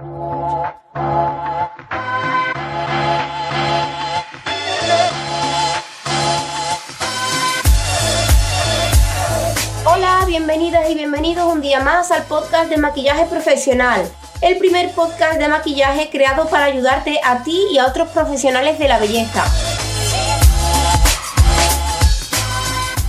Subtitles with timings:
[0.00, 0.64] Hola,
[10.26, 14.10] bienvenidas y bienvenidos un día más al podcast de maquillaje profesional,
[14.40, 18.88] el primer podcast de maquillaje creado para ayudarte a ti y a otros profesionales de
[18.88, 19.44] la belleza.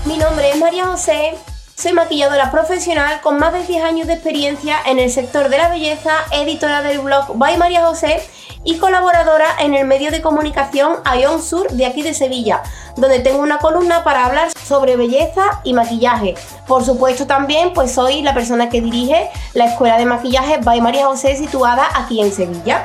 [0.04, 1.38] Mi nombre es María José,
[1.82, 5.68] soy maquilladora profesional con más de 10 años de experiencia en el sector de la
[5.68, 8.22] belleza, editora del blog By María José
[8.64, 12.62] y colaboradora en el medio de comunicación Ion Sur de aquí de Sevilla,
[12.98, 16.36] donde tengo una columna para hablar sobre belleza y maquillaje.
[16.68, 21.08] Por supuesto también pues soy la persona que dirige la escuela de maquillaje By María
[21.08, 22.84] José situada aquí en Sevilla.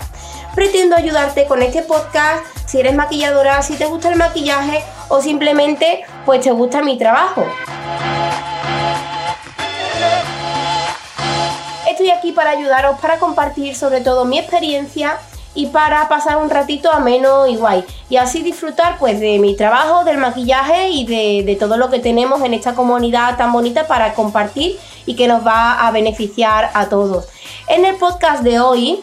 [0.54, 6.06] Pretendo ayudarte con este podcast si eres maquilladora, si te gusta el maquillaje o simplemente
[6.24, 7.44] pues te gusta mi trabajo.
[11.96, 15.18] Estoy aquí para ayudaros, para compartir sobre todo mi experiencia
[15.54, 17.86] y para pasar un ratito ameno y guay.
[18.10, 22.42] Y así disfrutar pues de mi trabajo, del maquillaje y de, todo lo que tenemos
[22.42, 27.28] en esta comunidad tan bonita para compartir y que nos va a beneficiar a todos.
[27.66, 29.02] En el podcast de hoy,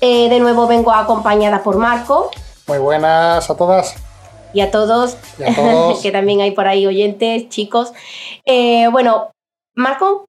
[0.00, 2.30] eh, de nuevo vengo acompañada por Marco.
[2.68, 3.94] Muy buenas a todas.
[4.54, 5.18] Y a todos,
[6.02, 7.92] que también hay por ahí oyentes, chicos.
[8.46, 9.30] Eh, bueno,
[9.74, 10.27] Marco,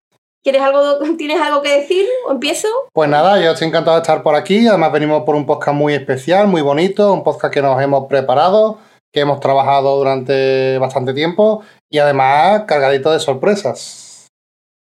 [0.49, 2.67] ¿Quieres algo, ¿Tienes algo que decir o empiezo?
[2.91, 4.65] Pues nada, yo estoy encantado de estar por aquí.
[4.65, 8.79] Además venimos por un podcast muy especial, muy bonito, un podcast que nos hemos preparado,
[9.13, 14.29] que hemos trabajado durante bastante tiempo y además cargadito de sorpresas.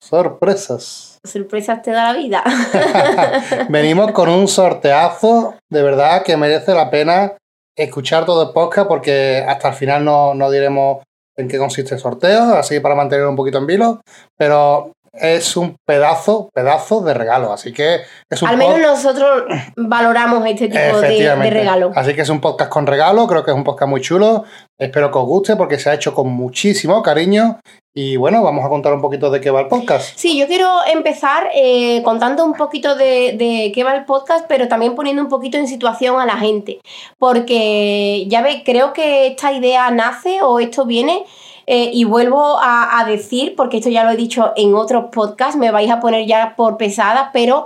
[0.01, 1.17] Sorpresas.
[1.25, 2.45] Sorpresas te da la vida.
[3.69, 7.33] venimos con un sorteazo de verdad que merece la pena
[7.75, 10.99] escuchar todo el podcast porque hasta el final no, no diremos
[11.37, 14.01] en qué consiste el sorteo, así para mantener un poquito en vilo,
[14.35, 17.53] pero es un pedazo, pedazo de regalo.
[17.53, 19.43] Así que es un Al menos nosotros
[19.75, 21.91] valoramos este tipo de, regalo.
[21.95, 24.43] Así que es un podcast con regalo, creo que es un podcast muy chulo.
[24.77, 27.59] Espero que os guste porque se ha hecho con muchísimo cariño.
[27.93, 30.15] Y bueno, vamos a contar un poquito de qué va el podcast.
[30.15, 34.67] Sí, yo quiero empezar eh, contando un poquito de, de, qué va el podcast, pero
[34.67, 36.79] también poniendo un poquito en situación a la gente.
[37.17, 41.25] Porque ya ve, creo que esta idea nace o esto viene
[41.67, 45.69] eh, y vuelvo a, decir, porque esto ya lo he dicho en otros podcasts, me
[45.69, 47.65] vais a poner ya por pesada, pero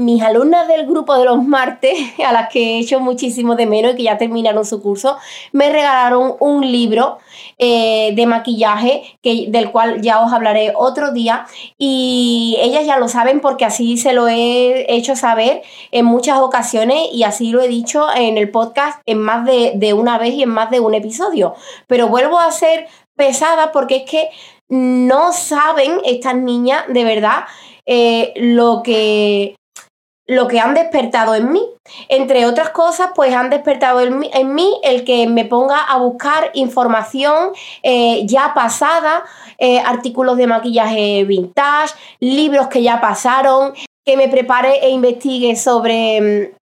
[0.00, 3.92] mis alumnas del grupo de los martes, a las que he hecho muchísimo de menos
[3.92, 5.18] y que ya terminaron su curso,
[5.52, 7.18] me regalaron un libro
[7.58, 13.08] eh, de maquillaje que, del cual ya os hablaré otro día y ellas ya lo
[13.08, 17.68] saben porque así se lo he hecho saber en muchas ocasiones y así lo he
[17.68, 20.94] dicho en el podcast en más de, de una vez y en más de un
[20.94, 21.54] episodio.
[21.86, 22.88] Pero vuelvo a hacer
[23.20, 24.30] pesada porque es que
[24.70, 27.44] no saben estas niñas de verdad
[27.84, 29.56] eh, lo que
[30.26, 31.60] lo que han despertado en mí.
[32.08, 37.50] Entre otras cosas, pues han despertado en mí, el que me ponga a buscar información
[37.82, 39.24] eh, ya pasada,
[39.58, 43.74] eh, artículos de maquillaje vintage, libros que ya pasaron,
[44.06, 46.59] que me prepare e investigue sobre mm,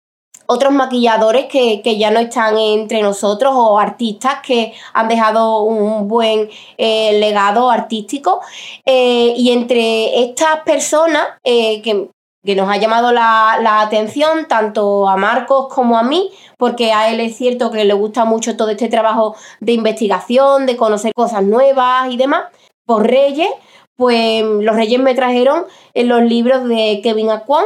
[0.46, 6.48] otros maquilladores que, ya no están entre nosotros o artistas que han dejado un buen
[6.76, 8.40] eh, legado artístico.
[8.84, 12.10] Eh, y entre estas personas eh, que,
[12.54, 17.20] nos ha llamado la, la, atención, tanto a Marcos como a mí, porque a él
[17.20, 22.12] es cierto que le gusta mucho todo este trabajo de investigación, de conocer cosas nuevas
[22.12, 22.44] y demás,
[22.84, 23.48] por Reyes,
[23.96, 27.64] pues los Reyes me trajeron los libros de Kevin Aquan,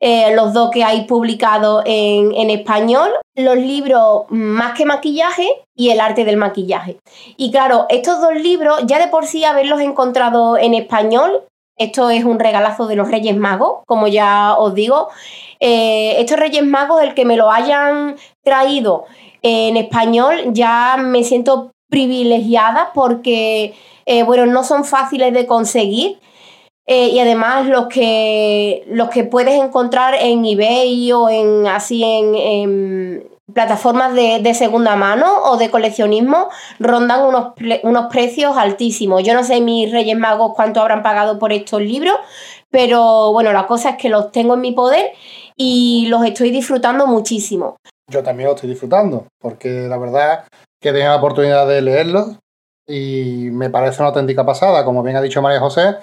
[0.00, 6.00] eh, los dos que hay publicados en, español, los libros Más que maquillaje y El
[6.00, 6.98] arte del maquillaje.
[7.36, 11.42] Y claro, estos dos libros, ya de por sí haberlos encontrado en español,
[11.78, 15.08] esto es un regalazo de los Reyes Magos, como ya os digo.
[15.60, 19.04] Eh, estos Reyes Magos, el que me lo hayan traído
[19.42, 23.74] en español, ya me siento privilegiada porque,
[24.06, 26.18] eh, bueno, no son fáciles de conseguir.
[26.86, 33.28] Eh, y además los que, los que puedes encontrar en eBay o en así en,
[33.52, 36.48] plataformas de, segunda mano o de coleccionismo
[36.78, 37.54] rondan unos,
[37.84, 39.22] unos precios altísimos.
[39.22, 42.16] Yo no sé mis Reyes Magos cuánto habrán pagado por estos libros,
[42.70, 45.12] pero bueno, la cosa es que los tengo en mi poder
[45.56, 47.76] y los estoy disfrutando muchísimo.
[48.10, 50.44] Yo también los estoy disfrutando, porque la verdad
[50.80, 52.38] que tengo la oportunidad de leerlos
[52.86, 55.96] y me parece una auténtica pasada, como bien ha dicho María José,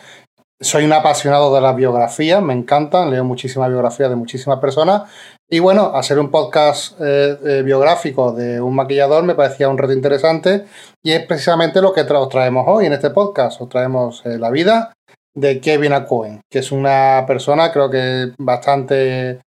[0.64, 5.04] soy un apasionado de las biografías, me encantan, leo muchísimas biografías de muchísimas personas.
[5.50, 9.94] Y bueno, hacer un podcast eh, eh, biográfico de un maquillador me parecía un reto
[9.94, 10.66] interesante
[11.04, 13.62] y es precisamente lo que os traemos hoy en este podcast.
[13.62, 14.94] Os traemos eh, la vida
[15.36, 19.42] de Kevin Cohen, que es una persona creo que bastante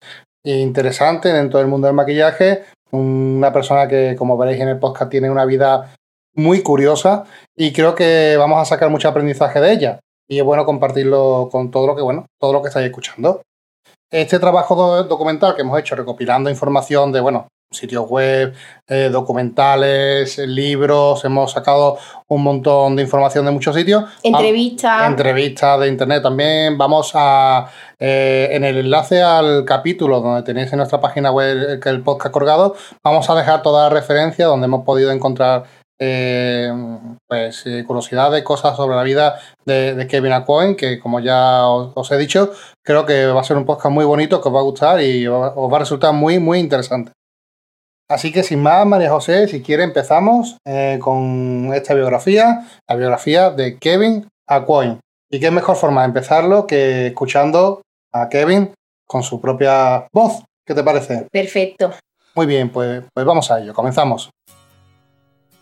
[0.45, 5.31] interesante dentro del mundo del maquillaje, una persona que como veréis en el podcast tiene
[5.31, 5.95] una vida
[6.35, 7.25] muy curiosa
[7.57, 11.71] y creo que vamos a sacar mucho aprendizaje de ella y es bueno compartirlo con
[11.71, 13.43] todo lo que bueno, todo lo que estáis escuchando.
[14.11, 18.55] Este trabajo documental que hemos hecho recopilando información de bueno, sitios web,
[18.87, 24.05] eh, documentales, libros, hemos sacado un montón de información de muchos sitios.
[24.23, 25.09] Entrevistas.
[25.09, 26.79] Entrevistas de internet también.
[26.79, 27.69] Vamos a,
[27.99, 32.33] eh, en el enlace al capítulo donde tenéis en nuestra página web el, el podcast
[32.33, 35.65] colgado, vamos a dejar toda la referencia donde hemos podido encontrar
[35.99, 36.73] eh,
[37.27, 42.53] pues curiosidades, cosas sobre la vida de, Kevin Acoen, que como ya os, he dicho,
[42.83, 45.27] creo que va a ser un podcast muy bonito, que os va a gustar y
[45.27, 47.13] os va a resultar muy, muy interesante.
[48.09, 53.51] Así que sin más, María José, si quiere empezamos eh, con esta biografía, la biografía
[53.51, 55.01] de Kevin Aquoin.
[55.29, 57.83] Y qué mejor forma de empezarlo que escuchando
[58.13, 58.73] a Kevin
[59.09, 60.45] con su propia voz.
[60.65, 61.27] ¿Qué te parece?
[61.33, 61.93] Perfecto.
[62.37, 64.31] Muy bien, pues, pues vamos a ello, comenzamos.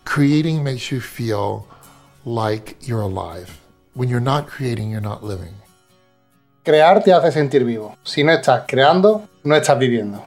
[0.05, 1.65] Creating makes you feel
[2.25, 3.59] like you're alive.
[3.95, 5.53] When you're not creating, you're not living.
[6.63, 7.97] Crear te hace sentir vivo.
[8.03, 10.25] Si no estás creando, no estás viviendo.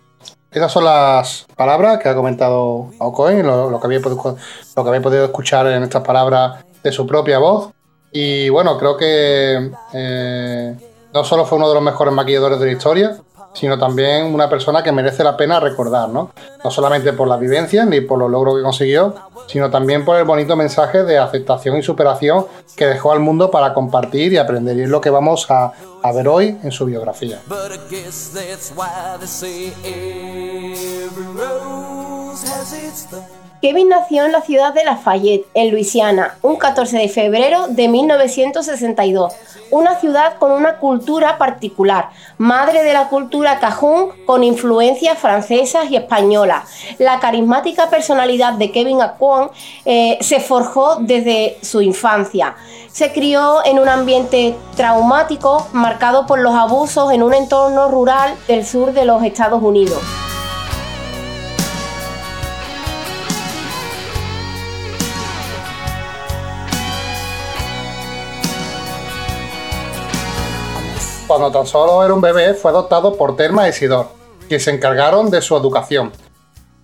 [0.51, 4.37] Esas son las palabras que ha comentado Ocoin, lo, lo, que había podido,
[4.77, 7.71] lo que podido escuchar en estas palabras de su propia voz.
[8.13, 10.77] Y bueno, creo que eh,
[11.15, 13.17] no solo fue uno de los mejores maquilladores de la historia,
[13.55, 16.31] sino también una persona que merece la pena recordar, ¿no?
[16.63, 19.15] No solamente por las vivencias ni por los logros que consiguió,
[19.47, 22.47] sino también por el bonito mensaje de aceptación y superación
[22.77, 24.77] que dejó al mundo para compartir y aprender.
[24.77, 25.73] Y es lo que vamos a,
[26.15, 27.41] ver hoy en su biografía.
[33.61, 39.35] Kevin nació en la ciudad de Lafayette, en Luisiana, un 14 de febrero de 1962,
[39.73, 45.97] una ciudad con una cultura particular, madre de la cultura cajún con influencias francesas y
[45.97, 46.69] españolas.
[46.99, 49.51] La carismática personalidad de Kevin Aquon
[49.85, 52.55] eh, se forjó desde su infancia.
[52.93, 58.65] Se crió en un ambiente traumático marcado por los abusos en un entorno rural del
[58.65, 59.99] sur de los Estados Unidos.
[71.29, 74.07] Cuando tan solo era un bebé, fue adoptado por Telma y Isidor,
[74.49, 76.11] que se encargaron de su educación.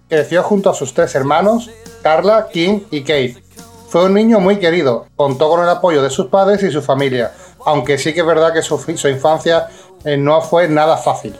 [0.06, 1.70] Creció junto a sus tres hermanos,
[2.02, 3.42] Carla, Kim y Kate.
[3.88, 7.32] Fue un niño muy querido, contó con el apoyo de sus padres y su familia,
[7.64, 9.68] aunque sí que es verdad que su, infancia
[10.04, 11.34] eh, no fue nada fácil.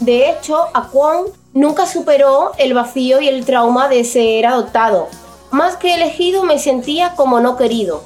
[0.00, 1.24] De hecho, Aquan
[1.54, 5.08] nunca superó el vacío y el trauma de ser adoptado.
[5.50, 8.02] Más que elegido, me sentía como no querido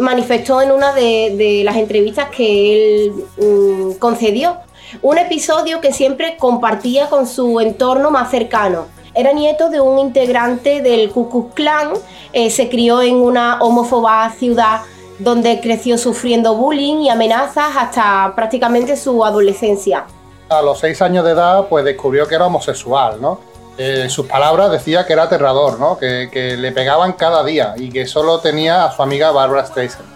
[0.00, 4.56] manifestó en una de, las entrevistas que él mm, concedió.
[5.02, 8.86] Un episodio que siempre compartía con su entorno más cercano.
[9.14, 11.92] Era nieto de un integrante del Ku Klux Klan,
[12.32, 14.82] eh, se crió en una homófoba ciudad
[15.18, 20.06] donde creció sufriendo bullying y amenazas hasta prácticamente su adolescencia.
[20.48, 23.49] A los seis años de edad, pues descubrió que era homosexual, ¿no?
[23.78, 25.98] En sus palabras decía que era aterrador, ¿no?
[25.98, 30.08] que, le pegaban cada día y que solo tenía a su amiga Barbara Streisand.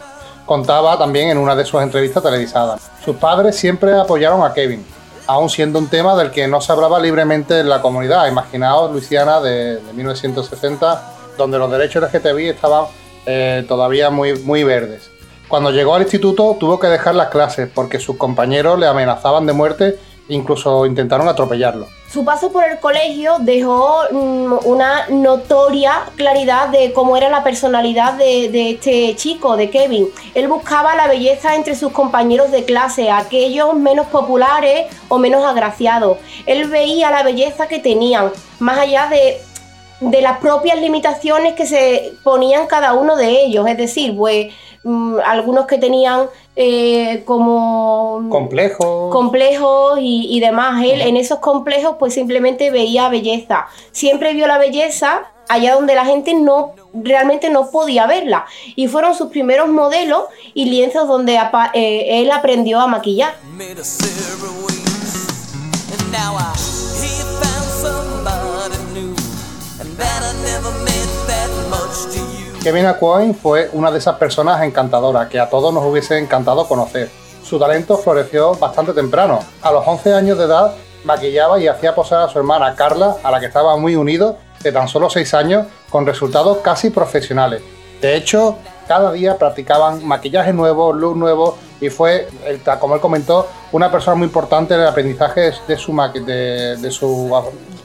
[0.47, 2.91] Contaba también en una de sus entrevistas televisadas.
[3.03, 4.85] Sus padres siempre apoyaron a Kevin,
[5.27, 8.29] aún siendo un tema del que no se hablaba libremente en la comunidad.
[8.29, 12.87] Imaginaos Luisiana de, 1960, donde los derechos LGTBI estaban
[13.25, 15.11] eh, todavía muy, muy verdes.
[15.49, 19.53] Cuando llegó al instituto tuvo que dejar las clases porque sus compañeros le amenazaban de
[19.53, 21.87] muerte Incluso intentaron atropellarlo.
[22.15, 28.15] Su paso por el colegio dejó mm, una notoria claridad de cómo era la personalidad
[28.15, 30.07] de, este chico, de Kevin.
[30.35, 36.19] Él buscaba la belleza entre sus compañeros de clase, aquellos menos populares o menos agraciados.
[36.47, 39.41] Él veía la belleza que tenían, más allá de,
[39.99, 43.67] de las propias limitaciones que se ponían cada uno de ellos.
[43.67, 44.55] Es decir, pues
[44.85, 46.27] Mm, algunos que tenían
[46.57, 50.85] eh, como complejos complejos y, demás.
[50.85, 53.67] Él en esos complejos pues simplemente veía belleza.
[53.93, 58.45] Siempre vio la belleza allá donde la gente no realmente no podía verla.
[58.77, 61.39] Y fueron sus primeros modelos y lienzos donde
[61.73, 63.35] eh, él aprendió a maquillar.
[72.65, 77.11] Kevin Aquoin fue una de esas personas encantadoras que a todos nos hubiese encantado conocer.
[77.43, 79.41] Su talento floreció bastante temprano.
[79.61, 80.73] A los 11 años de edad
[81.05, 84.73] maquillaba y hacía posar a su hermana Carla, a la que estaba muy unido, de
[84.73, 87.61] tan solo 6 años, con resultados casi profesionales.
[88.01, 88.57] De hecho,
[88.89, 92.29] cada día practicaban maquillaje nuevo, luz nuevo y fue,
[92.81, 97.31] como él comentó, una persona muy importante en el aprendizaje de su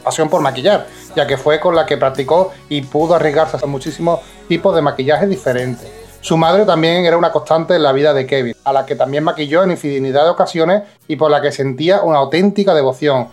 [0.05, 0.87] pasión por maquillar,
[1.19, 5.27] ya que fue con la que practicó y pudo arriesgarse a muchísimos tipos de maquillaje
[5.27, 5.91] diferentes.
[6.21, 9.25] Su madre también era una constante en la vida de Kevin, a la que también
[9.25, 13.27] maquilló en infinidad de ocasiones y por la que sentía una auténtica devoción.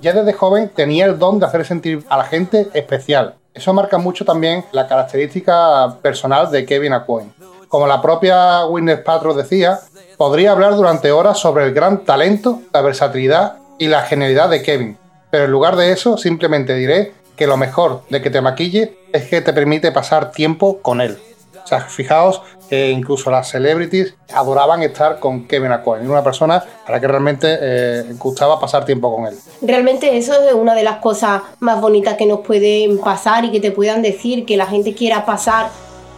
[0.00, 3.34] Ya desde joven tenía el don de hacer sentir a la gente especial.
[3.54, 7.32] Eso marca mucho también la característica personal de Kevin Aquine.
[7.68, 9.80] Como la propia Winner Patro decía,
[10.16, 14.98] podría hablar durante horas sobre el gran talento, la versatilidad y la genialidad de Kevin,
[15.30, 19.28] pero en lugar de eso simplemente diré que lo mejor de que te maquille es
[19.28, 21.18] que te permite pasar tiempo con él.
[21.62, 26.92] O sea, fijaos que incluso las celebrities adoraban estar con Kevin Aquarius, una persona a
[26.92, 29.34] la que realmente eh, gustaba pasar tiempo con él.
[29.62, 33.60] Realmente eso es una de las cosas más bonitas que nos pueden pasar y que
[33.60, 35.70] te puedan decir, que la gente quiera pasar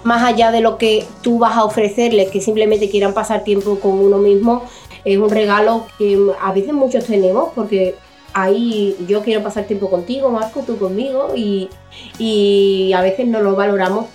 [0.04, 3.98] más allá de lo que tú vas a ofrecerles, que simplemente quieran pasar tiempo con
[3.98, 4.62] uno mismo,
[5.04, 7.94] es un regalo que a veces muchos tenemos porque
[8.32, 11.68] ahí yo quiero pasar tiempo contigo, Marco, tú conmigo y,
[12.18, 14.06] y a veces no lo valoramos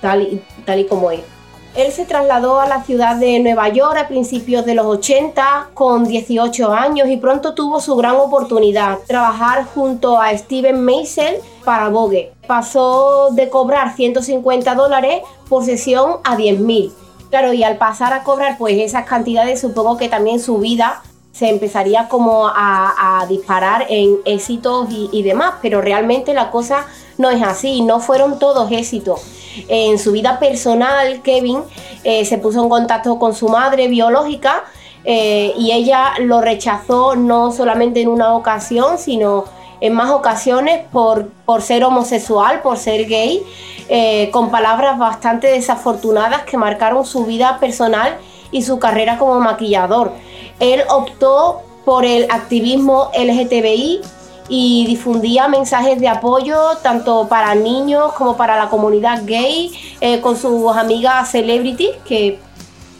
[0.00, 1.33] tal y, tal y como es.
[1.74, 6.04] Él se trasladó a la ciudad de Nueva York a principios de los 80 con
[6.04, 12.32] 18 años y pronto tuvo su gran oportunidad, trabajar junto a Steven Meisel para Vogue.
[12.46, 16.92] Pasó de cobrar 150 dólares por sesión a 10 mil.
[17.30, 21.02] Claro, y al pasar a cobrar pues esas cantidades supongo que también su vida
[21.32, 26.86] se empezaría como a, disparar en éxitos y, demás, pero realmente la cosa
[27.18, 29.20] no es así, no fueron todos éxitos.
[29.68, 31.60] En su vida personal, Kevin
[32.02, 34.64] eh, se puso en contacto con su madre biológica
[35.04, 39.44] eh, y ella lo rechazó no solamente en una ocasión, sino
[39.80, 43.42] en más ocasiones por, por ser homosexual, por ser gay,
[43.88, 48.16] eh, con palabras bastante desafortunadas que marcaron su vida personal
[48.50, 50.12] y su carrera como maquillador.
[50.58, 54.00] Él optó por el activismo LGTBI
[54.48, 60.36] y difundía mensajes de apoyo tanto para niños como para la comunidad gay eh, con
[60.36, 62.38] sus amigas celebrities que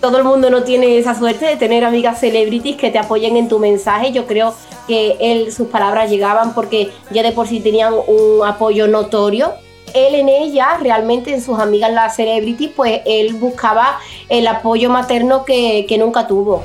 [0.04, 3.48] todo el mundo no tiene esa suerte de tener amigas celebrities que te apoyen en
[3.48, 4.12] tu mensaje.
[4.12, 4.54] Yo creo
[4.86, 9.54] que él, sus palabras llegaban porque ya de por sí tenían un apoyo notorio.
[9.94, 13.98] Él en ella, realmente en sus amigas las celebrities, pues él buscaba
[14.28, 16.64] el apoyo materno que, que nunca tuvo.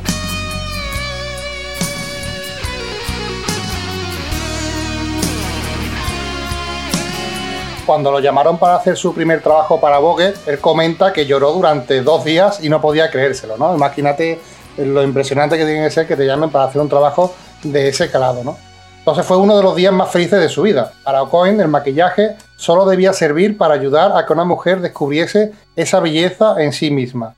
[7.89, 12.03] Cuando lo llamaron para hacer su primer trabajo para Vogue, él comenta que lloró durante
[12.03, 13.75] dos días y no podía creérselo, ¿no?
[13.75, 14.39] Imagínate
[14.77, 18.11] lo impresionante que tiene que ser que te llamen para hacer un trabajo de ese
[18.11, 18.57] calado, ¿no?
[18.99, 20.93] Entonces fue uno de los días más felices de su vida.
[21.03, 25.99] Para O'Coin el maquillaje solo debía servir para ayudar a que una mujer descubriese esa
[25.99, 27.33] belleza en sí misma.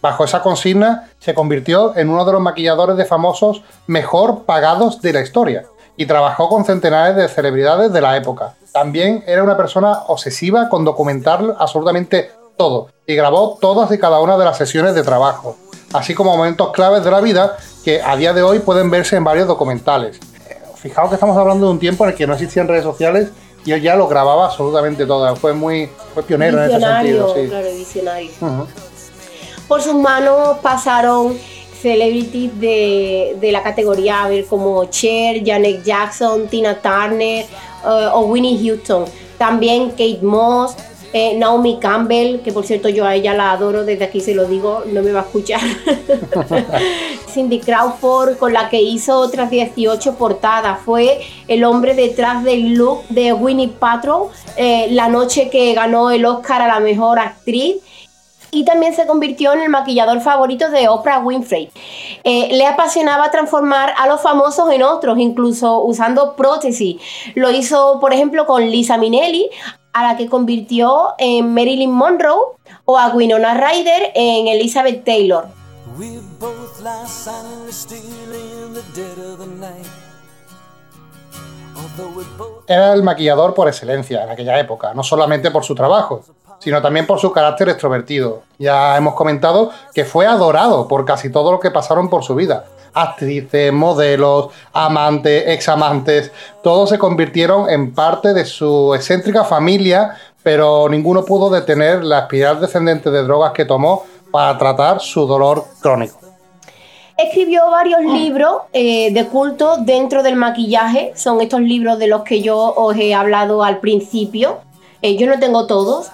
[0.00, 5.12] Bajo esa consigna se convirtió en uno de los maquilladores de famosos mejor pagados de
[5.12, 5.64] la historia
[5.96, 8.54] y trabajó con centenares de celebridades de la época.
[8.72, 14.36] También era una persona obsesiva con documentar absolutamente todo y grabó todas y cada una
[14.36, 15.56] de las sesiones de trabajo,
[15.92, 19.24] así como momentos claves de la vida que a día de hoy pueden verse en
[19.24, 20.18] varios documentales.
[20.76, 23.30] Fijaos que estamos hablando de un tiempo en el que no existían redes sociales
[23.64, 25.34] y él ya lo grababa absolutamente todo.
[25.36, 27.34] Fue muy fue pionero en ese sentido.
[27.34, 28.66] Claro,
[29.66, 31.36] Por sus manos pasaron
[31.80, 38.20] celebrities de, de, la categoría, a ver, como Cher, Janet Jackson, Tina Turner eh, o
[38.26, 39.04] Winnie Houston.
[39.38, 40.74] También Kate Moss,
[41.12, 44.46] eh, Naomi Campbell, que por cierto yo a ella la adoro, desde aquí se lo
[44.46, 45.60] digo, no me va a escuchar.
[47.32, 50.80] Cindy Crawford, con la que hizo otras 18 portadas.
[50.84, 56.24] Fue el hombre detrás del look de Winnie Patrol, eh, la noche que ganó el
[56.24, 57.76] Oscar a la mejor actriz
[58.50, 61.70] y también se convirtió en el maquillador favorito de Oprah Winfrey.
[62.24, 67.00] Eh, le apasionaba transformar a los famosos en otros, incluso usando prótesis.
[67.34, 69.50] Lo hizo, por ejemplo, con Lisa Minnelli,
[69.92, 75.46] a la que convirtió en Marilyn Monroe, o a Winona Ryder en Elizabeth Taylor.
[82.66, 86.22] Era el maquillador por excelencia en aquella época, no solamente por su trabajo,
[86.66, 88.42] sino también por su carácter extrovertido.
[88.58, 92.64] Ya hemos comentado que fue adorado por casi todo lo que pasaron por su vida.
[92.92, 96.32] Actrices, modelos, amantes, examantes,
[96.64, 102.60] todos se convirtieron en parte de su excéntrica familia, pero ninguno pudo detener la espiral
[102.60, 106.18] descendente de drogas que tomó para tratar su dolor crónico.
[107.16, 111.12] Escribió varios libros eh, de culto dentro del maquillaje.
[111.14, 114.58] Son estos libros de los que yo os he hablado al principio.
[115.00, 116.10] Eh, yo no tengo todos.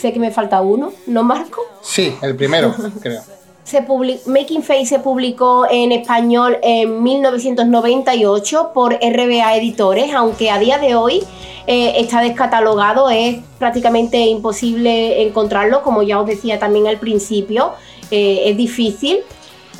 [0.00, 1.60] Sé que me falta uno, ¿no, Marco?
[1.82, 3.22] Sí, el primero, creo.
[3.64, 3.84] Se
[4.26, 10.96] Making Face se publicó en español en 1998 por RBA Editores, aunque a día de
[10.96, 11.22] hoy
[11.66, 17.74] eh, está descatalogado, es prácticamente imposible encontrarlo, como ya os decía también al principio,
[18.10, 19.20] es difícil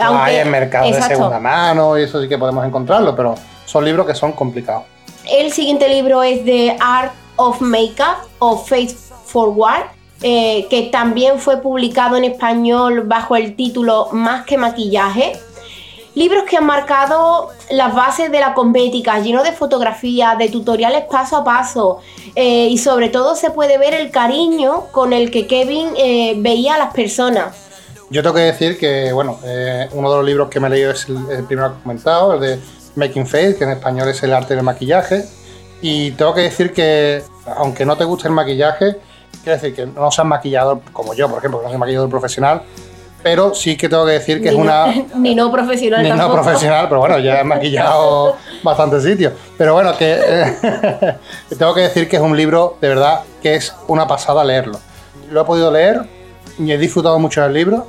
[0.01, 3.35] hay en mercado de segunda mano y eso sí que podemos encontrarlo, pero
[3.67, 4.85] son libros que son complicados.
[5.31, 8.97] El siguiente libro es The Art of Makeup o Face
[9.27, 9.85] Forward,
[10.23, 15.33] eh, que también fue publicado en español bajo el título Más que maquillaje.
[16.15, 21.39] Libros que han marcado las bases de la cosmética, lleno de fotografías, de tutoriales paso
[21.39, 22.01] a paso
[22.35, 26.75] eh, y sobre todo se puede ver el cariño con el que Kevin eh, veía
[26.75, 27.57] a las personas.
[28.11, 29.39] Yo tengo que decir que, bueno,
[29.93, 32.59] uno de los libros que me he leído es el, primero comentado, el de
[32.97, 35.25] Making Face, que en español es el arte del maquillaje.
[35.81, 37.23] Y tengo que decir que,
[37.57, 38.97] aunque no te guste el maquillaje,
[39.43, 42.63] quiero decir que no seas maquillador como yo, por ejemplo, que no soy maquillador profesional,
[43.23, 44.87] pero sí que tengo que decir que es una.
[45.17, 46.03] ni no profesional.
[46.03, 49.33] Ni no profesional, pero bueno, ya he maquillado bastantes sitios.
[49.59, 50.17] Pero bueno, que
[51.59, 54.79] tengo que decir que es un libro de verdad que es una pasada leerlo.
[55.31, 56.03] Lo he podido leer
[56.59, 57.87] y he disfrutado mucho del libro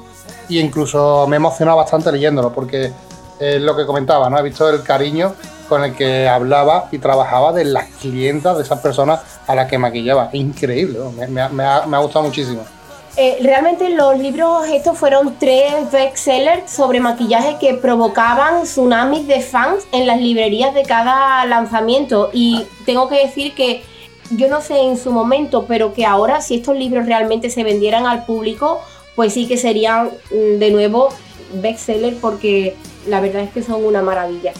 [0.49, 2.91] y incluso me he emocionado bastante leyéndolo porque
[3.39, 4.37] es lo que comentaba, ¿no?
[4.37, 5.33] He visto el cariño
[5.71, 9.77] con el que hablaba y trabajaba de las clientas, de esas personas a las que
[9.77, 10.29] maquillaba.
[10.33, 10.99] Increíble,
[11.29, 12.65] me, ha, gustado muchísimo.
[13.15, 19.85] Eh, realmente los libros estos fueron tres bestsellers sobre maquillaje que provocaban tsunamis de fans
[19.93, 23.81] en las librerías de cada lanzamiento y tengo que decir que
[24.31, 28.05] yo no sé en su momento, pero que ahora si estos libros realmente se vendieran
[28.05, 28.81] al público
[29.15, 31.13] pues sí que serían mm, de nuevo
[31.61, 32.75] bestsellers porque
[33.07, 34.51] la verdad es que son una maravilla.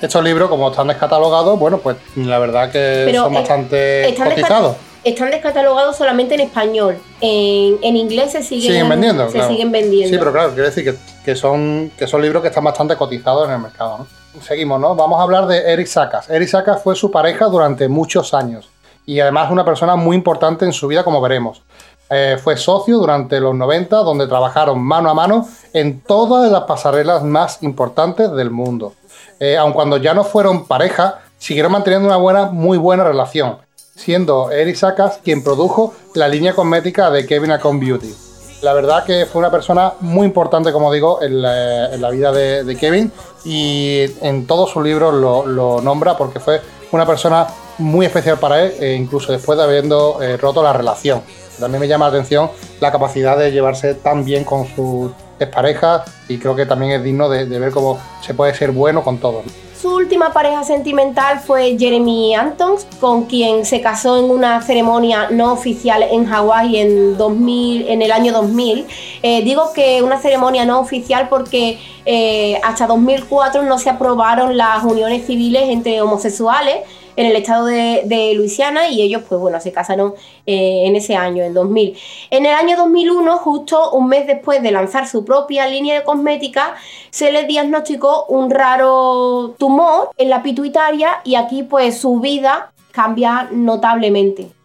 [0.00, 4.76] Estos libros, como están descatalogados, bueno, pues la verdad que son bastante están cotizados.
[5.04, 6.98] Están descatalogados solamente en español.
[7.20, 9.30] En, inglés se siguen, vendiendo.
[9.30, 10.10] Se siguen vendiendo.
[10.10, 13.54] Sí, pero claro, quiere decir que, son, que son libros que están bastante cotizados en
[13.54, 14.06] el mercado.
[14.40, 14.94] Seguimos, ¿no?
[14.94, 16.28] Vamos a hablar de Eric Sacas.
[16.28, 18.68] Eric Sacas fue su pareja durante muchos años
[19.06, 21.62] y además una persona muy importante en su vida, como veremos.
[22.10, 27.22] Eh, fue socio durante los 90, donde trabajaron mano a mano en todas las pasarelas
[27.22, 28.94] más importantes del mundo.
[29.40, 33.58] Eh, aun cuando ya no fueron pareja, siguieron manteniendo una buena, muy buena relación,
[33.94, 38.14] siendo Eric Sacas quien produjo la línea cosmética de Kevin Acon Beauty.
[38.62, 43.12] La verdad que fue una persona muy importante, como digo, en la, vida de, Kevin
[43.44, 47.46] y en todos sus libros lo, nombra porque fue una persona
[47.78, 51.22] muy especial para él, e incluso después de habiendo eh, roto la relación.
[51.60, 55.12] También me llama la atención la capacidad de llevarse tan bien con sus
[55.46, 59.18] parejas y creo que también es digno de, ver cómo se puede ser bueno con
[59.18, 59.44] todos.
[59.80, 65.52] Su última pareja sentimental fue Jeremy Antons, con quien se casó en una ceremonia no
[65.52, 68.86] oficial en Hawái en, 2000, en el año 2000.
[69.22, 74.82] Eh, digo que una ceremonia no oficial porque eh, hasta 2004 no se aprobaron las
[74.82, 76.78] uniones civiles entre homosexuales
[77.18, 80.14] en el estado de, Luisiana y ellos pues bueno se casaron
[80.46, 81.98] eh, en ese año, en 2000.
[82.30, 86.76] En el año 2001, justo un mes después de lanzar su propia línea de cosmética,
[87.10, 93.48] se les diagnosticó un raro tumor en la pituitaria y aquí pues su vida cambia
[93.50, 94.57] notablemente.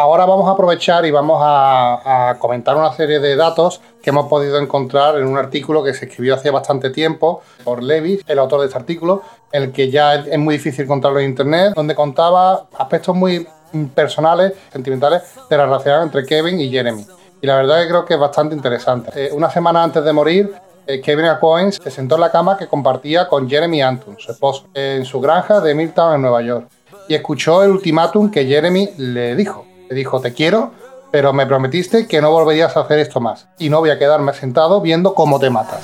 [0.00, 4.58] Ahora vamos a aprovechar y vamos a, comentar una serie de datos que hemos podido
[4.58, 8.68] encontrar en un artículo que se escribió hace bastante tiempo por Levis, el autor de
[8.68, 9.20] este artículo,
[9.52, 13.46] el que ya es muy difícil encontrarlo en internet, donde contaba aspectos muy
[13.94, 17.06] personales, sentimentales de la relación entre Kevin y Jeremy.
[17.42, 19.10] Y la verdad es que creo que es bastante interesante.
[19.14, 20.50] Eh, una semana antes de morir,
[20.86, 24.64] eh, Kevin Coins se sentó en la cama que compartía con Jeremy Anton, su esposo,
[24.72, 26.68] en su granja de Milltown en Nueva York,
[27.06, 29.66] y escuchó el ultimátum que Jeremy le dijo.
[29.90, 30.70] Le dijo, te quiero,
[31.10, 33.48] pero me prometiste que no volverías a hacer esto más.
[33.58, 35.82] Y no voy a quedarme sentado viendo cómo te matas.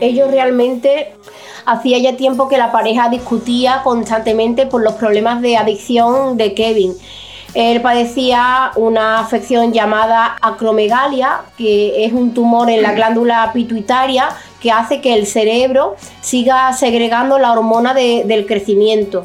[0.00, 1.14] Ellos realmente
[1.66, 6.96] hacía ya tiempo que la pareja discutía constantemente por los problemas de adicción de Kevin
[7.58, 14.28] él padecía una afección llamada acromegalia, que es un tumor en la glándula pituitaria
[14.60, 19.24] que hace que el cerebro siga segregando la hormona del crecimiento.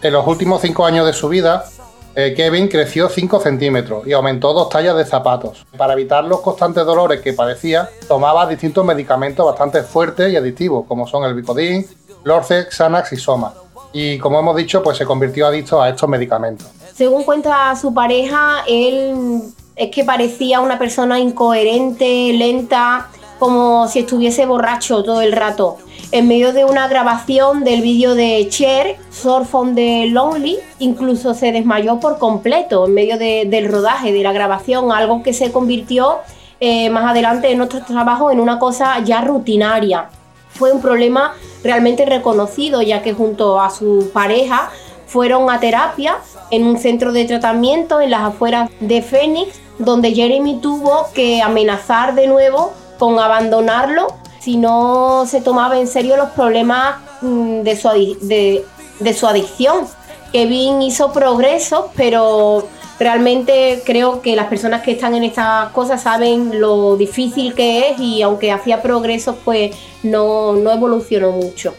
[0.00, 1.66] En los últimos cinco años de su vida,
[2.14, 5.66] eh, Kevin creció 5 centímetros y aumentó dos tallas de zapatos.
[5.76, 11.06] Para evitar los constantes dolores que padecía, tomaba distintos medicamentos bastante fuertes y adictivos, como
[11.06, 11.86] son el Vicodin,
[12.24, 13.52] Lorcex, Xanax y Soma.
[13.92, 16.79] Y como hemos dicho, pues se convirtió adicto a estos medicamentos.
[17.00, 19.40] Según cuenta su pareja, él
[19.74, 23.08] es que parecía una persona incoherente, lenta,
[23.38, 25.78] como si estuviese borracho todo el rato.
[26.12, 31.52] En medio de una grabación del vídeo de Cher, Surf on the Lonely, incluso se
[31.52, 36.18] desmayó por completo en medio del rodaje, de la grabación, algo que se convirtió
[36.60, 40.10] eh, más adelante en nuestro trabajo en una cosa ya rutinaria.
[40.50, 41.32] Fue un problema
[41.64, 44.70] realmente reconocido, ya que junto a su pareja
[45.10, 46.18] fueron a terapia
[46.52, 52.14] en un centro de tratamiento en las afueras de Phoenix, donde Jeremy tuvo que amenazar
[52.14, 54.06] de nuevo con abandonarlo
[54.38, 57.88] si no se tomaba en serio los problemas mm, de su,
[58.22, 59.86] de, su adicción.
[60.32, 62.68] Kevin hizo progresos, pero
[63.00, 67.98] realmente creo que las personas que están en estas cosas saben lo difícil que es
[67.98, 71.74] y aunque hacía progresos, pues no, no evolucionó mucho.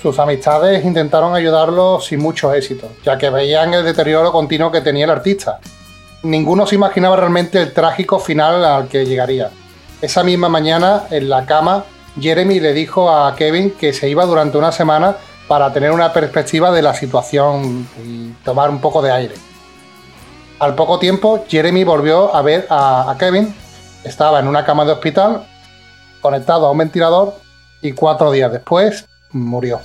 [0.00, 5.04] Sus amistades intentaron ayudarlo sin muchos éxitos, ya que veían el deterioro continuo que tenía
[5.06, 5.58] el artista.
[6.22, 9.50] Ninguno se imaginaba realmente el trágico final al que llegaría.
[10.00, 11.84] Esa misma mañana, en la cama,
[12.20, 15.16] Jeremy le dijo a Kevin que se iba durante una semana
[15.48, 19.34] para tener una perspectiva de la situación y tomar un poco de aire.
[20.60, 23.52] Al poco tiempo, Jeremy volvió a ver a, Kevin.
[24.04, 25.44] Estaba en una cama de hospital,
[26.20, 27.34] conectado a un ventilador,
[27.82, 29.80] y cuatro días después murió.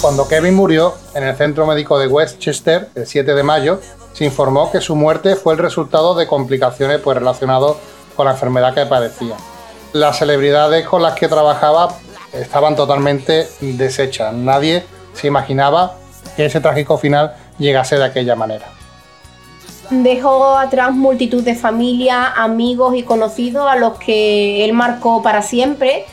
[0.00, 3.80] Cuando Kevin murió en el centro médico de Westchester el 7 de mayo,
[4.12, 7.76] se informó que su muerte fue el resultado de complicaciones pues, relacionadas
[8.20, 9.34] con la enfermedad que padecía.
[9.94, 11.94] Las celebridades con las que trabajaba
[12.34, 14.34] estaban totalmente deshechas.
[14.34, 15.94] Nadie se imaginaba
[16.36, 18.66] que ese trágico final llegase de aquella manera.
[19.88, 26.04] Dejó atrás multitud de familia, amigos y conocidos a los que él marcó para siempre.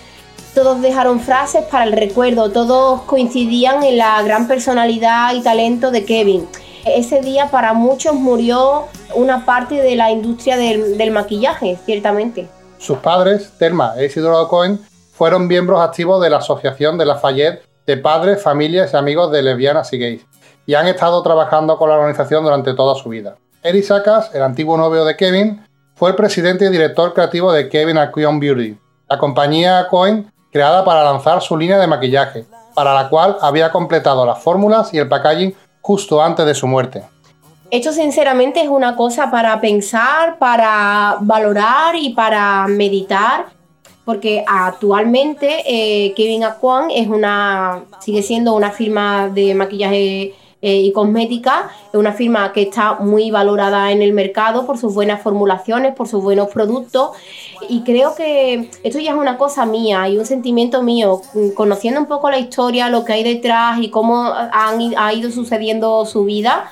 [0.55, 6.05] Todos dejaron frases para el recuerdo, todos coincidían en la gran personalidad y talento de
[6.05, 6.47] Kevin.
[6.95, 12.47] Ese día para muchos murió una parte de la industria del, maquillaje, ciertamente.
[12.77, 14.79] Sus padres, Thelma e Isidoro Cohen,
[15.13, 19.91] fueron miembros activos de la Asociación de Lafayette de Padres, Familias y Amigos de Lesbianas
[19.93, 20.25] y Gays,
[20.65, 23.37] y han estado trabajando con la organización durante toda su vida.
[23.63, 27.97] Eric Sakas, el antiguo novio de Kevin, fue el presidente y director creativo de Kevin
[27.97, 28.77] Aquion Beauty,
[29.09, 32.45] la compañía Cohen creada para lanzar su línea de maquillaje,
[32.75, 35.55] para la cual había completado las fórmulas y el packaging
[35.87, 37.03] justo antes de su muerte.
[37.71, 43.45] Esto sinceramente es una cosa para pensar, para valorar y para meditar,
[44.03, 50.91] porque actualmente eh, Kevin Aquan es una, sigue siendo una firma de maquillaje eh, y
[50.91, 51.69] cosmética.
[51.93, 56.07] Es una firma que está muy valorada en el mercado por sus buenas formulaciones, por
[56.07, 57.11] sus buenos productos.
[57.69, 61.21] Y creo que esto ya es una cosa mía y un sentimiento mío,
[61.55, 66.05] conociendo un poco la historia, lo que hay detrás y cómo han, ha ido sucediendo
[66.05, 66.71] su vida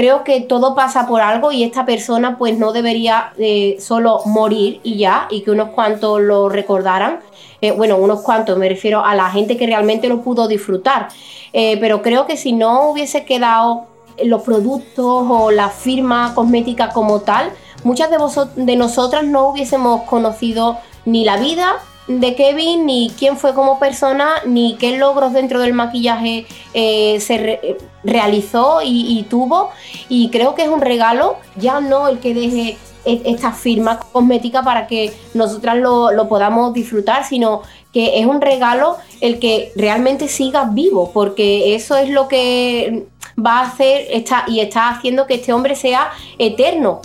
[0.00, 4.80] creo que todo pasa por algo y esta persona pues no debería eh, solo morir
[4.82, 7.20] y ya, y que unos cuantos lo recordaran.
[7.60, 11.08] Eh, bueno, unos cuantos, me refiero a la gente que realmente lo pudo disfrutar.
[11.52, 13.88] Eh, pero creo que si no hubiese quedado
[14.24, 17.52] los productos o la firma cosmética como tal,
[17.84, 18.16] muchas de,
[18.64, 21.76] de nosotras no hubiésemos conocido ni la vida
[22.18, 26.44] de Kevin, ni quién fue como persona, ni qué logros dentro del maquillaje
[26.74, 29.70] eh, se realizó y, tuvo.
[30.08, 34.62] Y creo que es un regalo, ya no el que deje e, esta firma cosmética
[34.62, 40.26] para que nosotras lo, lo podamos disfrutar, sino que es un regalo el que realmente
[40.26, 43.06] siga vivo, porque eso es lo que
[43.38, 47.02] va a hacer está, y está haciendo que este hombre sea eterno.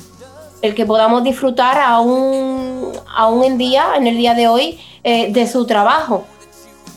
[0.66, 5.48] El que podamos disfrutar aún, aún en día, en el día de hoy, eh, de
[5.48, 6.26] su trabajo.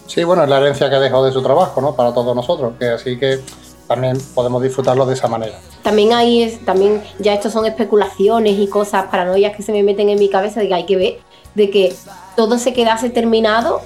[0.06, 1.94] Sí, bueno, es la herencia que dejó de su trabajo, ¿no?
[1.94, 3.40] Para todos nosotros, que así que
[3.86, 5.58] también podemos disfrutarlo de esa manera.
[5.82, 10.18] También hay, también ya estos son especulaciones y cosas, paranoias que se me meten en
[10.18, 11.18] mi cabeza de que hay que ver,
[11.54, 11.94] de que
[12.36, 13.82] todo se quedase terminado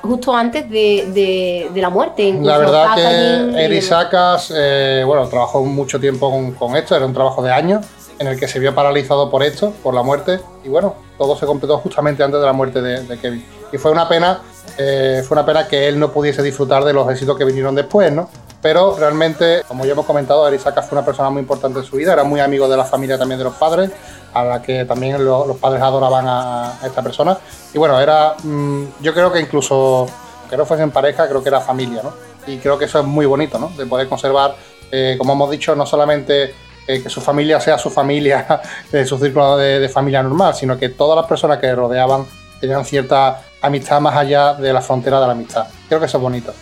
[0.00, 2.38] justo antes de, la muerte.
[2.40, 7.42] la verdad que Eric Sacas, eh, bueno, trabajó mucho tiempo con, esto, era un trabajo
[7.42, 7.84] de años
[8.18, 11.46] en el que se vio paralizado por esto, por la muerte, y bueno, todo se
[11.46, 13.44] completó justamente antes de la muerte de Kevin.
[13.72, 14.40] Y fue una pena
[14.76, 18.10] eh, fue una pena que él no pudiese disfrutar de los éxitos que vinieron después,
[18.12, 18.28] ¿no?
[18.60, 22.12] Pero realmente, como ya hemos comentado, Erisaka fue una persona muy importante en su vida,
[22.12, 23.90] era muy amigo de la familia también de los padres,
[24.32, 27.38] a la que también los padres adoraban a, esta persona.
[27.72, 30.06] Y bueno, era, mm, yo creo que incluso,
[30.48, 32.12] que no fuesen pareja, creo que era familia, ¿no?
[32.46, 33.70] Y creo que eso es muy bonito, ¿no?
[33.76, 34.56] De poder conservar,
[34.90, 36.54] eh, como hemos dicho, no solamente
[36.86, 38.60] eh, que su familia sea su familia,
[39.06, 42.24] su círculo de, de familia normal, sino que todas las personas que rodeaban
[42.60, 45.66] tenían cierta amistad más allá de la frontera de la amistad.
[45.88, 46.52] Creo que eso es bonito.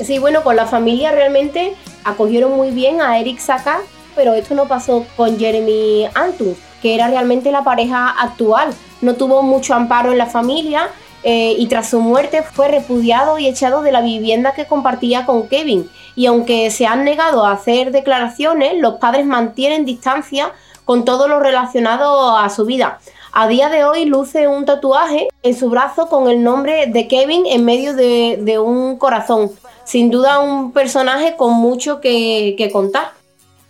[0.00, 3.80] Sí, bueno, con la familia realmente acogieron muy bien a Eric Saka,
[4.14, 8.70] pero esto no pasó con Jeremy Antus, que era realmente la pareja actual.
[9.00, 10.88] No tuvo mucho amparo en la familia
[11.22, 15.48] eh, y tras su muerte fue repudiado y echado de la vivienda que compartía con
[15.48, 15.90] Kevin.
[16.14, 20.52] Y aunque se han negado a hacer declaraciones, los padres mantienen distancia
[20.84, 23.00] con todo lo relacionado a su vida.
[23.32, 27.44] A día de hoy luce un tatuaje en su brazo con el nombre de Kevin
[27.46, 29.50] en medio de un corazón
[29.86, 33.12] sin duda un personaje con mucho que, contar.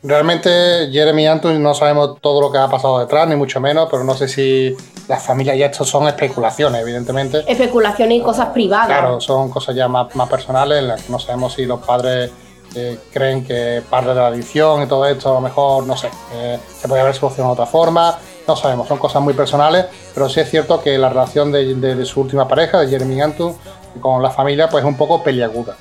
[0.02, 4.02] Realmente Jeremy Anthony no sabemos todo lo que ha pasado detrás, ni mucho menos, pero
[4.02, 4.74] no sé si
[5.08, 7.44] las familias ya esto son especulaciones, evidentemente.
[7.46, 8.86] Especulaciones y cosas privadas.
[8.86, 12.30] Claro, son cosas ya más, personales en las que no sabemos si los padres
[12.74, 16.08] eh, creen que parte de la adicción y todo esto a lo mejor, no sé,
[16.34, 20.28] eh, se puede haber solucionado de otra forma, no sabemos, son cosas muy personales, pero
[20.28, 23.54] sí es cierto que la relación de, su última pareja, de Jeremy Anthony,
[24.00, 25.76] con la familia, pues es un poco peliaguda.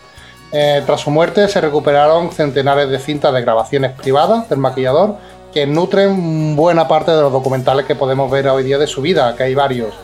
[0.52, 5.18] Eh, tras su muerte se recuperaron centenares de cintas de grabaciones privadas del maquillador
[5.56, 9.36] que nutren buena parte de los documentales que podemos ver hoy día de su vida,
[9.36, 9.96] que hay varios.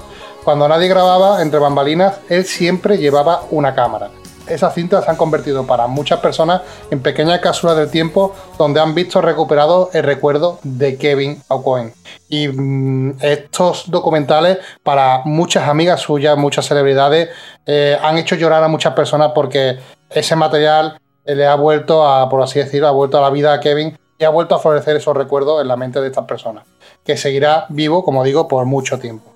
[0.43, 4.09] Cuando nadie grababa entre bambalinas, él siempre llevaba una cámara
[4.47, 8.93] esas cintas se han convertido para muchas personas en pequeñas cápsulas del tiempo donde han
[8.93, 11.93] visto recuperado el recuerdo de Kevin O'Cohen.
[12.29, 17.29] Y mm, estos documentales, para muchas amigas suyas, muchas celebridades,
[17.65, 22.29] eh, han hecho llorar a muchas personas porque ese material eh, le ha vuelto a,
[22.29, 24.95] por así decirlo, ha vuelto a la vida a Kevin y ha vuelto a florecer
[24.95, 26.63] esos recuerdos en la mente de estas personas,
[27.03, 29.31] que seguirá vivo, como digo, por mucho tiempo.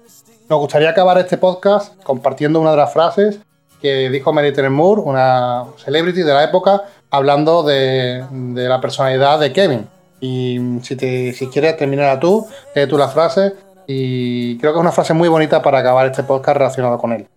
[0.47, 3.39] Nos gustaría acabar este podcast compartiendo una de las frases
[3.81, 9.87] que dijo Mary Moore, una celebrity de la época, hablando de, la personalidad de Kevin.
[10.21, 13.53] Y si, te, quieres terminar tú, lee tú la frase.
[13.87, 17.27] Y creo que es una frase muy bonita para acabar este podcast relacionado con él.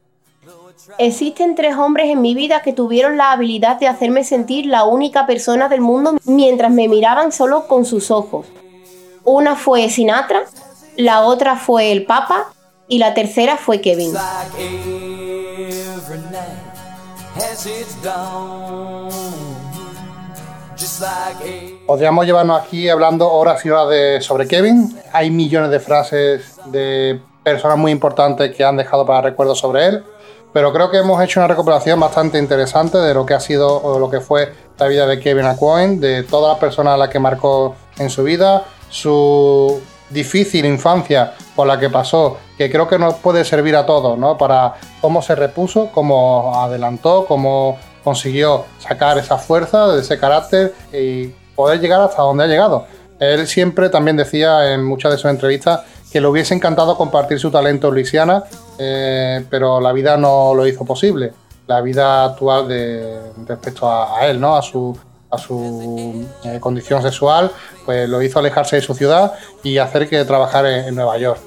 [1.01, 5.27] Existen tres hombres en mi vida que tuvieron la habilidad de hacerme sentir la única
[5.27, 8.47] persona del mundo mientras me miraban solo con sus ojos.
[9.23, 10.43] Una fue Sinatra,
[10.97, 12.47] la otra fue el Papa
[12.89, 14.13] y la tercera fue Kevin.
[21.87, 24.99] Podríamos llevarnos aquí hablando horas y horas de, sobre Kevin.
[25.13, 30.05] Hay millones de frases de personas muy importantes que han dejado para recuerdos sobre él.
[30.59, 34.01] Pero creo que hemos hecho una recuperación bastante interesante de lo que ha sido o
[34.01, 37.21] lo que fue la vida de Kevin Aquine, de todas las personas a las que
[37.21, 43.15] marcó en su vida, su difícil infancia por la que pasó, que creo que nos
[43.15, 44.37] puede servir a todos, ¿no?
[44.37, 51.79] Para cómo se repuso, cómo adelantó, cómo consiguió sacar esa fuerza, ese carácter y poder
[51.79, 52.85] llegar hasta donde ha llegado.
[53.21, 57.53] Él siempre también decía en muchas de sus entrevistas que le hubiese encantado compartir su
[57.53, 58.43] talento en Luisiana,
[58.79, 61.33] eh, pero la vida no lo hizo posible.
[61.67, 62.67] La vida actual
[63.47, 64.57] respecto a, él, ¿no?
[64.57, 64.97] A su,
[65.31, 67.51] a su eh, condición sexual,
[67.85, 71.41] pues lo hizo alejarse de su ciudad y hacer que trabajar en, Nueva York.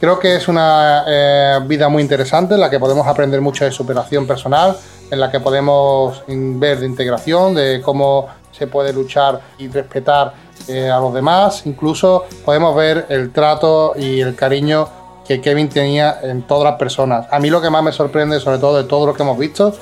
[0.00, 3.72] Creo que es una eh, vida muy interesante en la que podemos aprender mucho de
[3.72, 4.76] superación personal,
[5.10, 10.32] en la que podemos ver de integración, de cómo se puede luchar y respetar
[10.68, 11.66] a los demás.
[11.66, 14.88] Incluso podemos ver el trato y el cariño
[15.26, 17.26] que Kevin tenía en todas las personas.
[17.30, 19.74] A mí lo que más me sorprende, sobre todo de todo lo que hemos visto,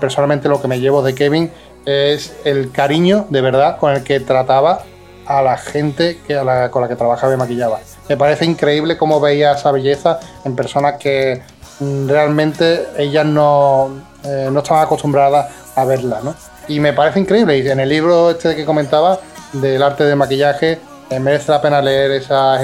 [0.00, 1.50] personalmente lo que me llevo de Kevin
[1.84, 4.82] es el cariño de verdad con el que trataba
[5.26, 6.36] a la gente que,
[6.70, 7.80] con la que trabajaba y maquillaba.
[8.08, 11.42] Me parece increíble cómo veía esa belleza en personas que
[11.80, 13.90] mm, realmente ellas no,
[14.24, 16.20] eh, no estaban acostumbradas a verla.
[16.22, 16.34] ¿no?
[16.68, 17.58] Y me parece increíble.
[17.58, 19.18] Y en el libro este que comentaba
[19.52, 20.78] del arte de maquillaje, eh,
[21.20, 22.60] merece la pena leer esas,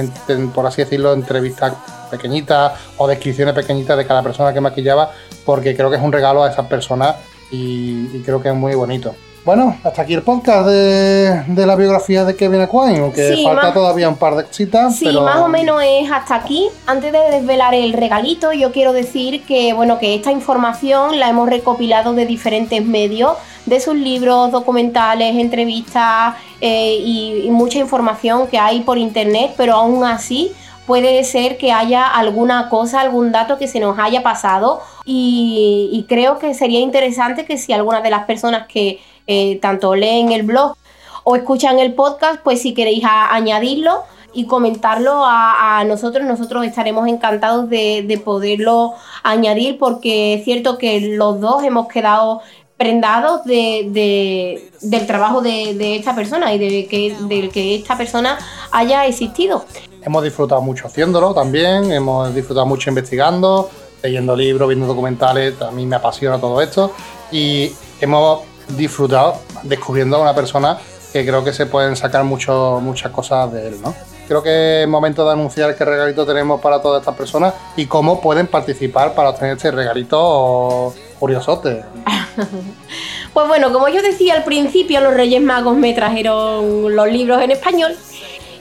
[0.54, 1.74] por así decirlo, entrevistas
[2.10, 5.12] pequeñitas o descripciones pequeñitas de cada persona que maquillaba,
[5.44, 7.16] porque creo que es un regalo a esas personas
[7.50, 9.14] y, creo que es muy bonito.
[9.42, 14.16] Bueno, hasta aquí el podcast de, la biografía de Kevin Aquine, aunque falta todavía un
[14.16, 14.96] par de citas.
[14.96, 16.68] Sí, más o menos es hasta aquí.
[16.86, 21.48] Antes de desvelar el regalito, yo quiero decir que bueno, que esta información la hemos
[21.48, 23.32] recopilado de diferentes medios,
[23.64, 29.74] de sus libros, documentales, entrevistas eh, y, y mucha información que hay por internet, pero
[29.74, 30.52] aún así
[30.90, 36.38] puede ser que haya alguna cosa, algún dato que se nos haya pasado y, creo
[36.40, 40.76] que sería interesante que si alguna de las personas que eh, tanto leen el blog
[41.24, 47.68] o escuchan el podcast, pues si queréis añadirlo y comentarlo a, nosotros, nosotros estaremos encantados
[47.68, 52.40] de, poderlo añadir porque es cierto que los dos hemos quedado
[52.76, 58.38] prendados de, del trabajo de, esta persona y de que, del que esta persona
[58.70, 59.64] haya existido.
[60.02, 63.68] Hemos disfrutado mucho haciéndolo también, hemos disfrutado mucho investigando,
[64.02, 66.92] leyendo libros, viendo documentales, a mí me apasiona todo esto
[67.30, 68.40] y hemos
[68.76, 70.78] disfrutado descubriendo a una persona
[71.12, 73.94] que creo que se pueden sacar mucho, muchas cosas de él, ¿no?
[74.28, 78.20] Creo que es momento de anunciar qué regalito tenemos para todas estas personas y cómo
[78.20, 81.84] pueden participar para obtener este regalito curiosote.
[83.34, 87.50] pues bueno, como yo decía al principio, los Reyes Magos me trajeron los libros en
[87.50, 87.96] español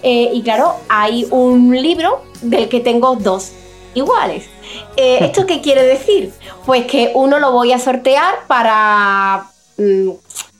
[0.01, 3.51] eh, y claro, hay un libro del que tengo dos
[3.93, 4.45] iguales.
[4.97, 6.33] Eh, ¿Esto qué quiere decir?
[6.65, 9.45] Pues que uno lo voy a sortear para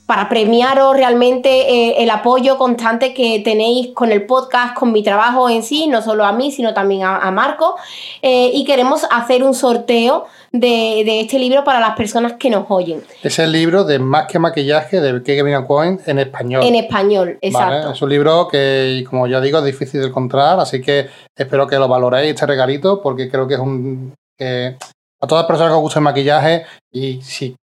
[0.10, 5.52] para premiaros realmente eh, el apoyo constante que tenéis con el podcast, con mi trabajo
[5.52, 7.76] en sí, no solo a mí, sino también a, Marco.
[8.24, 13.04] Eh, y queremos hacer un sorteo de, este libro para las personas que nos oyen.
[13.22, 16.64] Es el libro de Más que maquillaje de Kevin Cohen en español.
[16.64, 17.92] En español, exacto.
[17.92, 21.76] Es un libro que, como ya digo, es difícil de encontrar, así que espero que
[21.76, 24.12] lo valoréis, este regalito, porque creo que es un...
[24.42, 27.56] a todas las personas que os gusta el maquillaje y si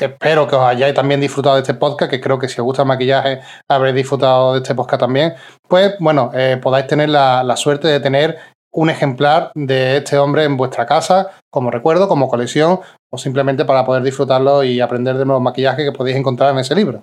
[0.00, 2.82] espero que os hayáis también disfrutado de este podcast, que creo que si os gusta
[2.82, 5.34] el maquillaje habréis disfrutado de este podcast también,
[5.68, 8.38] pues bueno, eh, podáis tener la, suerte de tener
[8.72, 12.80] un ejemplar de este hombre en vuestra casa, como recuerdo, como colección,
[13.12, 16.74] o simplemente para poder disfrutarlo y aprender de nuevos maquillajes que podéis encontrar en ese
[16.74, 17.02] libro.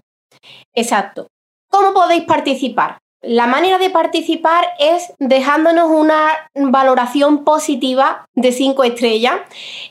[0.73, 1.27] Exacto.
[1.69, 2.97] ¿Cómo podéis participar?
[3.23, 9.35] La manera de participar es dejándonos una valoración positiva de 5 estrellas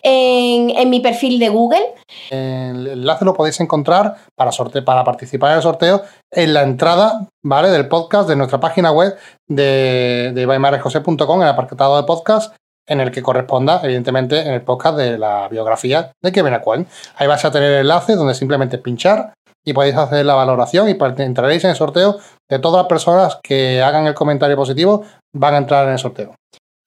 [0.02, 1.94] en, mi perfil de Google.
[2.30, 4.50] El enlace lo podéis encontrar para,
[5.04, 7.68] participar en el sorteo en la entrada ¿vale?
[7.68, 9.16] del podcast de nuestra página web
[9.48, 12.52] de, de en el apartado de podcast
[12.90, 16.88] en el que corresponda, evidentemente, en el podcast de la biografía de Kevin Aquan.
[17.16, 19.32] Ahí vais a tener el enlace donde simplemente pinchar
[19.64, 22.18] y podéis hacer la valoración y entraréis en el sorteo
[22.48, 26.34] de todas las personas que hagan el comentario positivo van a entrar en el sorteo.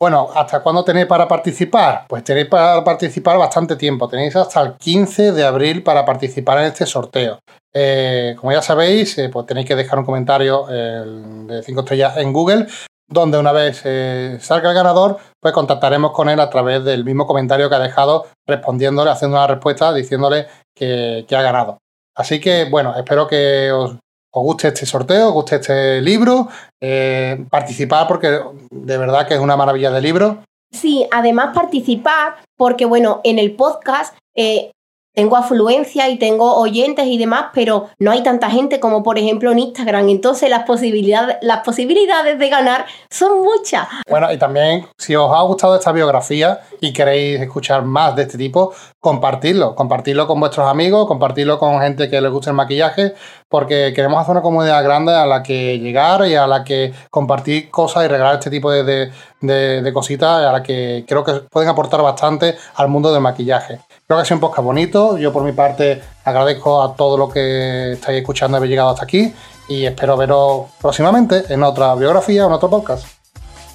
[0.03, 2.05] Bueno, ¿hasta cuándo tenéis para participar?
[2.09, 4.09] Pues tenéis para participar bastante tiempo.
[4.09, 7.39] Tenéis hasta el 15 de abril para participar en este sorteo.
[7.73, 12.33] Eh, como ya sabéis, eh, pues tenéis que dejar un comentario de 5 estrellas en
[12.33, 12.67] Google,
[13.07, 17.25] donde una vez eh, salga el ganador, pues contactaremos con él a través del mismo
[17.25, 21.77] comentario que ha dejado, respondiéndole, haciendo una respuesta, diciéndole que ha ganado.
[22.15, 23.97] Así que, bueno, espero que os,
[24.32, 26.47] guste este sorteo, os guste este libro,
[26.82, 28.39] eh, participar porque
[28.71, 30.43] de verdad que es una maravilla de libro.
[30.71, 34.71] Sí, además participar porque, bueno, en el podcast eh,
[35.13, 39.52] tengo afluencia y tengo oyentes y demás, pero no hay tanta gente como por ejemplo
[39.52, 40.10] en Instagram.
[40.10, 43.88] Entonces las posibilidades, las posibilidades de ganar son muchas.
[44.10, 48.38] Bueno, y también si os ha gustado esta biografía y queréis escuchar más de este
[48.38, 53.13] tipo, compartirlo, compartirlo con vuestros amigos, compartirlo con gente que les guste el maquillaje,
[53.54, 57.70] porque queremos hacer una comunidad grande a la que llegar y a la que compartir
[57.70, 59.12] cosas y regalar este tipo de,
[59.42, 63.82] de cositas a la que creo que pueden aportar bastante al mundo del maquillaje.
[64.08, 65.20] Creo que ha sido un podcast bonito.
[65.20, 69.32] Yo por mi parte agradezco a todo lo que estáis escuchando haber llegado hasta aquí
[69.68, 73.22] y espero veros próximamente en otra biografía o en otro podcast.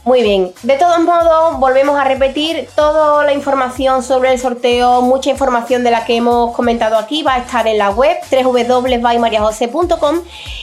[0.08, 5.28] Muy bien, de todos modos volvemos a repetir toda la información sobre el sorteo, mucha
[5.28, 10.20] información de la que hemos comentado aquí va a estar en la web www.mariajose.com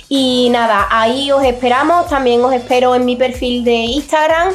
[0.10, 4.51] y nada, ahí os esperamos, también os espero en mi perfil de Instagram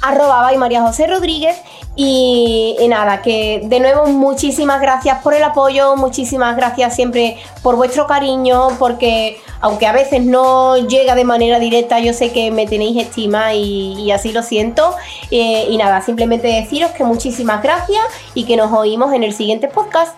[0.00, 1.56] arroba by María José Rodríguez
[1.94, 8.06] y, nada, que de nuevo muchísimas gracias por el apoyo, muchísimas gracias siempre por vuestro
[8.06, 12.96] cariño, porque aunque a veces no llega de manera directa, yo sé que me tenéis
[12.96, 14.94] estima y, así lo siento.
[15.30, 19.68] Eh, y nada, simplemente deciros que muchísimas gracias y que nos oímos en el siguiente
[19.68, 20.16] podcast.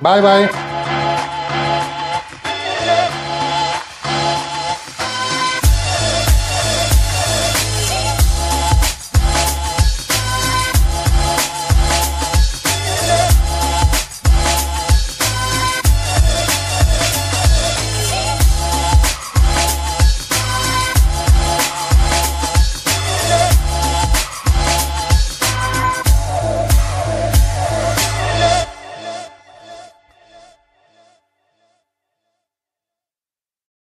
[0.00, 1.15] Bye bye.